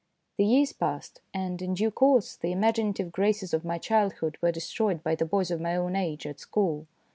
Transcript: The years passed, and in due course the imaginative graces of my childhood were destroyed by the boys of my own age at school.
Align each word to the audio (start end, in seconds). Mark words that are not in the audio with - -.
The 0.37 0.45
years 0.45 0.73
passed, 0.73 1.21
and 1.31 1.61
in 1.61 1.75
due 1.75 1.91
course 1.91 2.35
the 2.35 2.51
imaginative 2.51 3.11
graces 3.11 3.53
of 3.53 3.63
my 3.63 3.77
childhood 3.77 4.35
were 4.41 4.51
destroyed 4.51 5.03
by 5.03 5.13
the 5.13 5.25
boys 5.25 5.51
of 5.51 5.61
my 5.61 5.75
own 5.75 5.95
age 5.95 6.25
at 6.25 6.39
school. 6.39 6.87